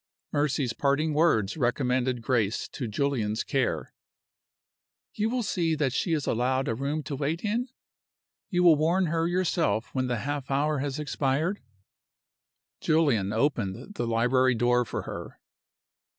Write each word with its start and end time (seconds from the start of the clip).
Mercy's 0.33 0.73
parting 0.73 1.13
words 1.13 1.55
recommended 1.57 2.23
Grace 2.23 2.67
to 2.69 2.87
Julian's 2.87 3.43
care: 3.43 3.93
"You 5.13 5.29
will 5.29 5.43
see 5.43 5.75
that 5.75 5.93
she 5.93 6.13
is 6.13 6.25
allowed 6.25 6.67
a 6.67 6.73
room 6.73 7.03
to 7.03 7.15
wait 7.15 7.45
in? 7.45 7.67
You 8.49 8.63
will 8.63 8.75
warn 8.75 9.05
her 9.05 9.27
yourself 9.27 9.93
when 9.93 10.07
the 10.07 10.17
half 10.21 10.49
hour 10.49 10.79
has 10.79 10.97
expired?" 10.97 11.61
Julian 12.79 13.31
opened 13.31 13.93
the 13.93 14.07
library 14.07 14.55
door 14.55 14.85
for 14.85 15.03
her. 15.03 15.39